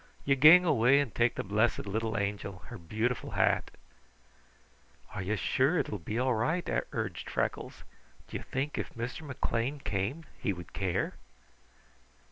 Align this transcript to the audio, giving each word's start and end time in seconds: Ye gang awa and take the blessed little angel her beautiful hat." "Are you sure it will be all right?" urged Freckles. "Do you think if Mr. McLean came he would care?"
Ye 0.25 0.35
gang 0.35 0.65
awa 0.65 0.93
and 0.99 1.13
take 1.13 1.35
the 1.35 1.43
blessed 1.43 1.85
little 1.85 2.17
angel 2.17 2.63
her 2.69 2.79
beautiful 2.79 3.29
hat." 3.37 3.69
"Are 5.13 5.21
you 5.21 5.35
sure 5.35 5.77
it 5.77 5.89
will 5.89 5.99
be 5.99 6.17
all 6.17 6.33
right?" 6.33 6.67
urged 6.91 7.29
Freckles. 7.29 7.83
"Do 8.27 8.35
you 8.35 8.41
think 8.41 8.79
if 8.79 8.89
Mr. 8.95 9.21
McLean 9.21 9.77
came 9.81 10.25
he 10.39 10.53
would 10.53 10.73
care?" 10.73 11.17